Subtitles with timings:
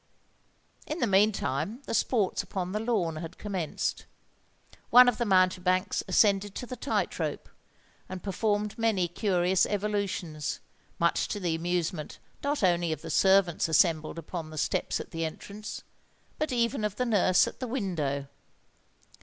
[0.87, 4.07] In the meantime the sports upon the lawn had commenced.
[4.89, 7.47] One of the mountebanks ascended to the tightrope,
[8.09, 10.59] and performed many curious evolutions,
[10.97, 15.23] much to the amusement not only of the servants assembled upon the steps at the
[15.23, 15.83] entrance,
[16.39, 18.27] but even of the nurse at the window.